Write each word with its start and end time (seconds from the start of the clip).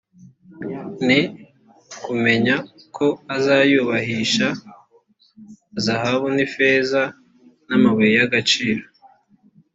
ni 1.07 1.19
ukumenya 1.95 2.55
ko 2.95 3.07
azayubahisha 3.35 4.47
zahabu 5.83 6.25
n’ifeza 6.35 7.01
n’amabuye 7.67 8.13
y 8.19 8.23
‘gaciro 8.33 8.83